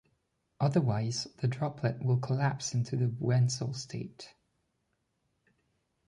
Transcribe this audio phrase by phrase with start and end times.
[0.59, 4.33] Otherwise, the droplet will collapse into the wenzel state.